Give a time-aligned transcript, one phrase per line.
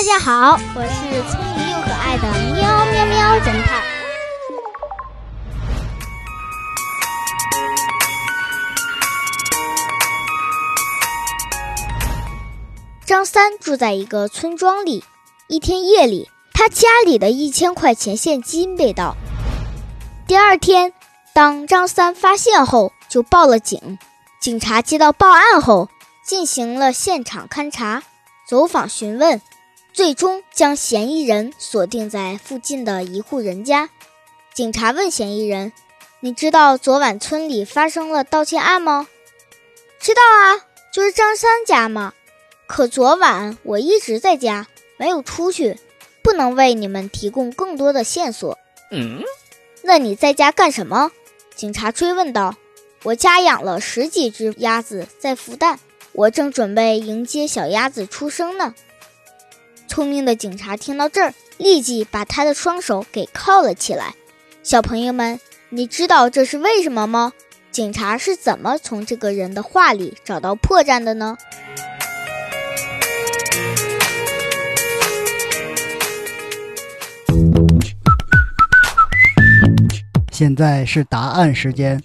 [0.00, 2.22] 大家好，我是聪明又可爱的
[2.54, 3.82] 喵喵喵侦探。
[13.04, 15.04] 张三住在一个村庄里，
[15.48, 19.14] 一天夜里，他家里的一千块钱现金被盗。
[20.26, 20.94] 第二天，
[21.34, 23.98] 当张三发现后，就报了警。
[24.40, 25.90] 警察接到报案后，
[26.24, 28.02] 进行了现场勘查、
[28.48, 29.42] 走访询问。
[29.92, 33.90] 最终将嫌疑人锁定在附近的一户人家。
[34.54, 35.72] 警察问嫌疑人
[36.20, 39.08] ：“你知道昨晚村里发生了盗窃案吗
[40.00, 42.12] ？”“知道啊，就是张三家嘛。
[42.66, 45.78] 可昨晚我一直在家，没有出去，
[46.22, 48.58] 不能为你们提供更多的线索。
[48.92, 49.22] ”“嗯，
[49.82, 51.10] 那你在家干什么？”
[51.54, 52.56] 警察追问道。
[53.02, 55.80] “我家养了十几只鸭子在孵蛋，
[56.12, 58.74] 我正准备迎接小鸭子出生呢。”
[60.00, 64.14] 聪明的警察听到这儿，立即把他的双手给铐了起来。
[64.62, 67.34] 小朋友们，你知道这是为什么吗？
[67.70, 71.36] 警察是怎么从这个人的话里找到破绽的呢？
[80.32, 82.02] 现在是答案时间。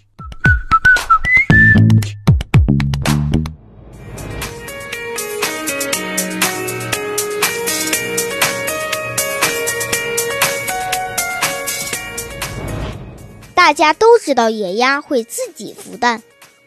[13.55, 16.21] 大家都知道野鸭会自己孵蛋，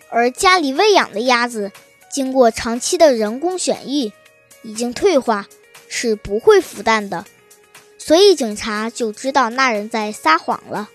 [0.08, 1.70] 而家里喂养的鸭子
[2.10, 4.10] 经过长期的人工选育，
[4.62, 5.46] 已经退化，
[5.86, 7.24] 是不会孵蛋的。
[7.98, 10.88] 所以警察就知道那人在撒谎了。